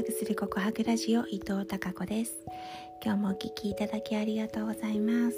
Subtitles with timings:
[0.00, 2.32] ハグする告白ラジオ伊藤孝子です。
[3.04, 5.36] 今日もお聞きいただきありがとうございます。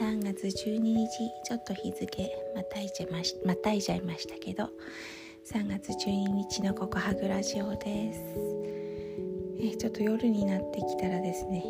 [0.00, 1.08] 3月12日
[1.44, 4.70] ちょっと日付またいちゃいましまたいじゃいましたけど
[5.46, 8.20] 3月12日の告白ラジオです。
[9.60, 11.62] えちょっと夜になってきたらですね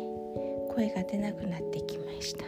[0.73, 2.45] 声が出なくなってきました。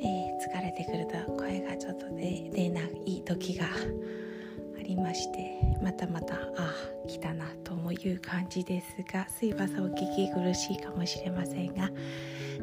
[0.00, 6.93] え、疲れてくると声がちょっと出ない時がありましてまたまたああ
[7.94, 11.90] いう感じですがすいませんお聞き苦しいかもしれませんが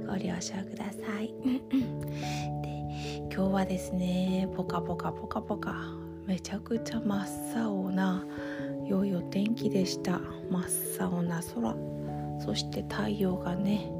[0.07, 1.33] ご了承ください。
[2.61, 5.73] で今日はですねポカポカポカポカ
[6.27, 8.25] めちゃくちゃ真っ青な
[8.87, 10.19] 良いお天気でした。
[10.49, 11.75] 真っ青な空。
[12.43, 13.91] そして太陽がね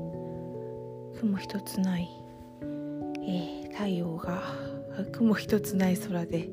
[1.19, 2.09] 雲一つない、
[2.61, 4.41] えー、太陽が
[5.13, 6.49] 雲一つない空で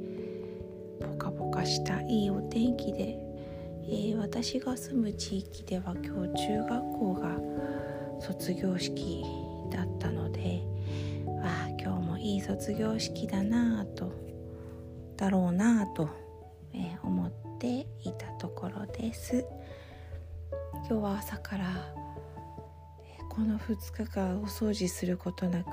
[1.00, 3.18] ポカポカしたいいお天気で、
[3.90, 7.40] えー、私が住む地域では今日中学校が
[8.20, 9.24] 卒業式
[9.70, 10.62] だったので
[11.42, 14.12] ああ今日もいい卒業式だなぁと
[15.16, 16.10] だろうなぁと、
[16.74, 19.44] えー、思っていたところです。
[20.88, 21.64] 今日は朝から、
[23.02, 25.70] えー、この2日間お掃除することなく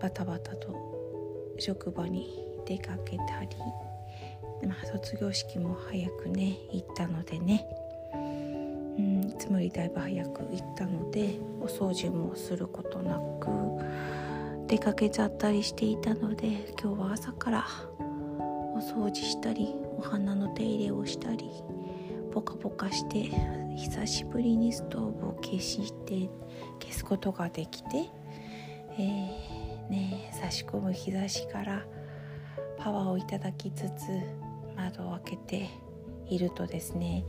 [0.00, 0.74] バタバタと
[1.58, 3.48] 職場に出かけたり、
[4.66, 7.66] まあ、卒業式も早くね行ったのでね。
[8.98, 13.48] うんいつもよりだいぶ早く行ったのでお掃除もすることなく
[14.66, 17.66] 出かけちゃったりしていたので今日は朝から
[18.74, 21.48] お掃除したりお花の手入れをしたり
[22.32, 23.30] ポカポカして
[23.76, 26.28] 久しぶりにストーブを消して
[26.80, 27.88] 消すことができて、
[28.98, 31.86] えー、ね、差し込む日差しから
[32.88, 34.08] パワーをいただきつつ
[34.74, 35.68] 窓を開けて
[36.26, 37.22] いるとですね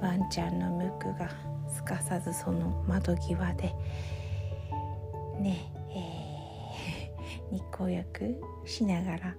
[0.00, 1.28] ワンちゃんのムクが
[1.70, 3.74] すかさずその窓際で
[5.38, 9.36] ねえー、 日光浴しながら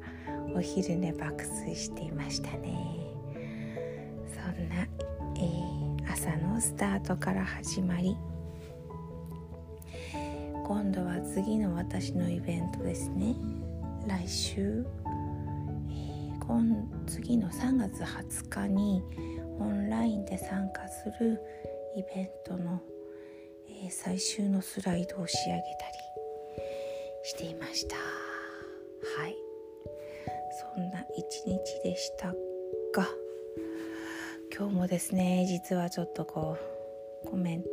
[0.56, 2.78] お昼寝爆睡していましたね。
[4.28, 4.88] そんな、
[5.38, 8.16] えー、朝のスタートから始まり
[10.68, 13.34] 今度は次の私のイベントですね。
[14.06, 14.86] 来週
[16.48, 19.04] 今次の3月20日に
[19.60, 21.42] オンラインで参加する
[21.96, 22.82] イベントの、
[23.68, 25.64] えー、最終のスライドを仕上げたり
[27.24, 27.96] していました。
[27.98, 29.36] はい。
[30.76, 33.08] そんな一日でしたが
[34.56, 36.58] 今日もですね実はちょっとこ
[37.26, 37.68] うコメント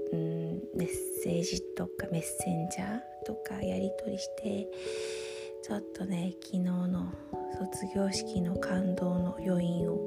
[0.77, 0.89] メッ
[1.23, 4.69] セージとかメッセンジャーとかやり取りして
[5.63, 7.13] ちょっとね昨日の
[7.59, 9.99] 卒業式の感動の余韻を、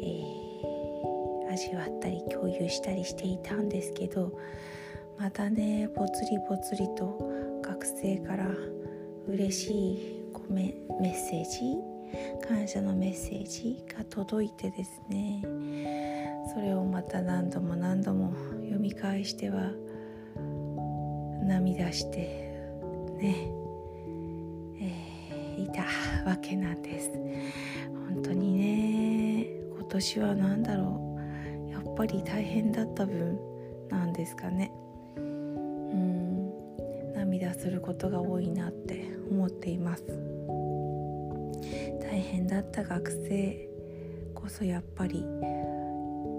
[0.00, 4.32] えー、味わったり共有したりしていたんですけど
[5.18, 7.18] またねぽつりぽつりと
[7.62, 8.48] 学生から
[9.28, 11.92] 嬉しいコメメッセージ
[12.46, 15.42] 感謝のメッセージが届いてですね
[16.54, 19.70] それをまた何度も何度も読み返しては
[21.44, 22.18] 涙して
[23.20, 23.61] ね
[25.72, 25.82] た
[26.28, 27.10] わけなんです。
[28.08, 29.46] 本当にね
[29.78, 31.16] 今年は何だろ
[31.68, 31.70] う。
[31.70, 33.38] やっぱり大変だった分
[33.88, 34.72] なんですかね。
[35.16, 37.12] うん。
[37.14, 40.04] 涙することが多いなって思っています。
[42.00, 43.68] 大変だった学生
[44.34, 45.24] こそやっぱり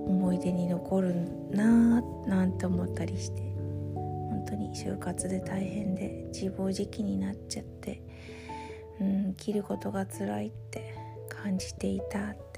[0.05, 1.15] 思い出に残る
[1.51, 3.53] なぁなんて思ったりして。
[3.95, 8.01] 本当に就活で大変で自暴自棄になっちゃって
[9.01, 10.95] うん切ることが辛いって
[11.29, 12.53] 感じていたって。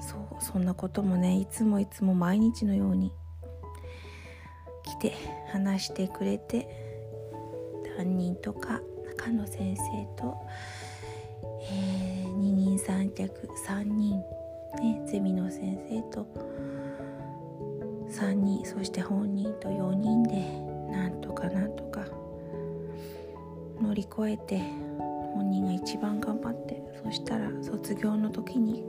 [0.00, 3.12] そうそんなこともねいつもいつも毎日のように
[4.82, 5.14] 来て
[5.52, 6.68] 話してくれて
[7.96, 8.80] 担任とか
[9.16, 9.82] 中野先生
[10.16, 10.36] と、
[11.70, 14.18] えー、二人三脚3人、
[14.80, 16.26] ね、ゼミの先生と
[18.10, 20.34] 3人そして本人と4人で
[20.90, 22.04] なんとかなんとか
[23.80, 24.60] 乗り越えて
[25.34, 28.84] 本人が一番頑張ってそしたら卒業の時に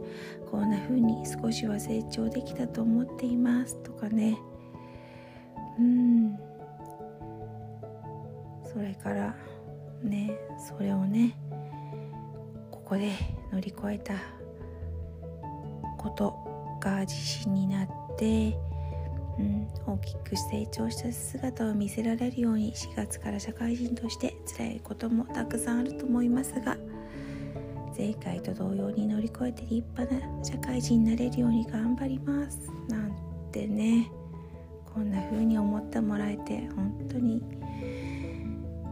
[0.49, 4.37] こんな風に少しは成長できたと思っていますとかね。
[5.79, 6.37] うん。
[8.71, 9.35] それから
[10.03, 11.35] ねそれをね
[12.71, 13.11] ここで
[13.51, 14.13] 乗り越えた
[15.97, 16.35] こと
[16.81, 17.87] が自信になっ
[18.17, 18.55] て
[19.37, 26.77] うん、大きく成長した姿を見せられるように4月から社会人として辛いこともたくさんあると思いますが
[27.97, 32.59] 前回と同様に乗り越えて立派な社会人になれるように頑張ります。
[32.89, 33.15] なん
[33.51, 34.11] てね。
[34.95, 37.43] こんな風に思ってもらえて本当に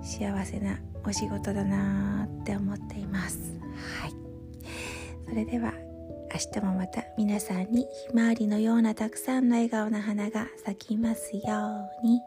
[0.01, 3.39] 幸せなお仕事だなって思っています。
[4.01, 4.13] はい。
[5.25, 5.73] それでは
[6.33, 11.41] 明日もまた皆さんにひまわりのようなたくさんの笑顔の花が咲きますよ
[12.01, 12.21] うに。